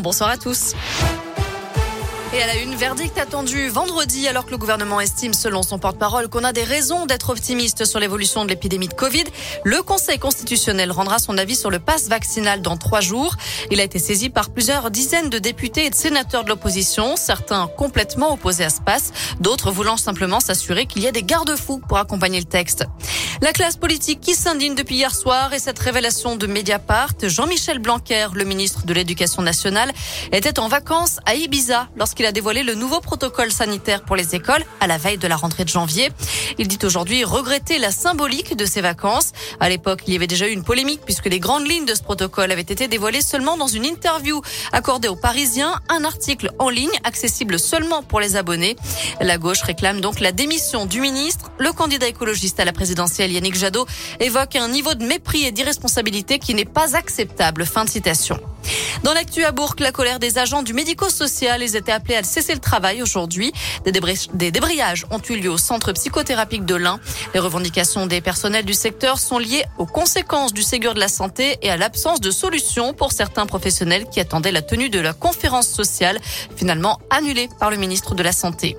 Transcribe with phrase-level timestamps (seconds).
[0.00, 0.72] Bonsoir à tous.
[2.36, 6.28] Et à la une, verdict attendu vendredi alors que le gouvernement estime, selon son porte-parole,
[6.28, 9.24] qu'on a des raisons d'être optimiste sur l'évolution de l'épidémie de Covid.
[9.64, 13.36] Le Conseil constitutionnel rendra son avis sur le pass vaccinal dans trois jours.
[13.70, 17.68] Il a été saisi par plusieurs dizaines de députés et de sénateurs de l'opposition, certains
[17.68, 21.96] complètement opposés à ce pass, d'autres voulant simplement s'assurer qu'il y a des garde-fous pour
[21.96, 22.84] accompagner le texte.
[23.40, 28.28] La classe politique qui s'indigne depuis hier soir et cette révélation de Mediapart, Jean-Michel Blanquer,
[28.34, 29.90] le ministre de l'Éducation nationale,
[30.32, 34.64] était en vacances à Ibiza lorsqu'il a dévoilé le nouveau protocole sanitaire pour les écoles
[34.80, 36.10] à la veille de la rentrée de janvier.
[36.58, 39.32] Il dit aujourd'hui regretter la symbolique de ces vacances.
[39.60, 42.02] À l'époque, il y avait déjà eu une polémique puisque les grandes lignes de ce
[42.02, 46.90] protocole avaient été dévoilées seulement dans une interview accordée aux Parisiens, un article en ligne
[47.04, 48.76] accessible seulement pour les abonnés.
[49.20, 51.50] La gauche réclame donc la démission du ministre.
[51.58, 53.86] Le candidat écologiste à la présidentielle Yannick Jadot
[54.20, 57.64] évoque un niveau de mépris et d'irresponsabilité qui n'est pas acceptable.
[57.64, 58.40] Fin de citation.
[59.02, 62.54] Dans l'actu à Bourg, la colère des agents du médico-social, ils étaient appelés à cesser
[62.54, 63.52] le travail aujourd'hui.
[63.84, 63.92] Des,
[64.34, 66.98] des débrayages ont eu lieu au centre psychothérapique de l'Ain.
[67.34, 71.58] Les revendications des personnels du secteur sont liées aux conséquences du Ségur de la santé
[71.62, 75.68] et à l'absence de solution pour certains professionnels qui attendaient la tenue de la conférence
[75.68, 76.18] sociale,
[76.56, 78.76] finalement annulée par le ministre de la Santé.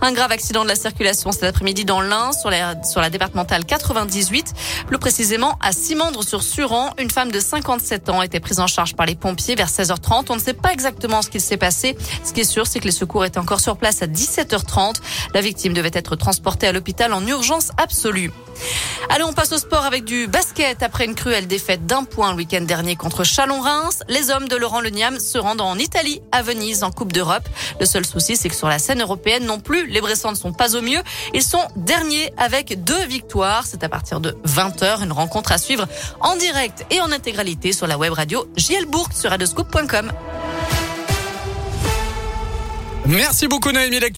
[0.00, 3.64] Un grave accident de la circulation cet après-midi dans l'Ain, sur la, sur la départementale
[3.64, 4.54] 98.
[4.86, 9.14] Plus précisément, à Simandre-sur-Suran, une femme de 57 ans était prise en charge par les
[9.14, 10.26] pompiers vers 16h30.
[10.30, 11.96] On ne sait pas exactement ce qu'il s'est passé.
[12.24, 14.96] Ce qui est sûr, c'est que les secours étaient encore sur place à 17h30.
[15.34, 18.30] La victime devait être transportée à l'hôpital en urgence absolue.
[19.10, 20.82] Allez, on passe au sport avec du basket.
[20.82, 24.80] Après une cruelle défaite d'un point le week-end dernier contre Chalon-Reims, les hommes de Laurent
[24.80, 27.48] Leniam se rendent en Italie, à Venise, en Coupe d'Europe.
[27.80, 30.52] Le seul souci, c'est que sur la scène européenne non plus, les Bressans ne sont
[30.52, 31.00] pas au mieux.
[31.34, 33.66] Ils sont derniers avec deux victoires.
[33.66, 35.86] C'est à partir de 20h, une rencontre à suivre
[36.20, 40.12] en direct et en intégralité sur la web radio JL Bourg sur radioscoop.com.
[43.06, 44.00] Merci beaucoup Noémie